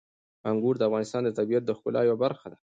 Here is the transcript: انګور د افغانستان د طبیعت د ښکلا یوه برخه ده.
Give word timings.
انګور 0.49 0.75
د 0.77 0.81
افغانستان 0.89 1.21
د 1.25 1.29
طبیعت 1.39 1.63
د 1.65 1.71
ښکلا 1.77 2.01
یوه 2.03 2.17
برخه 2.23 2.47
ده. 2.51 2.57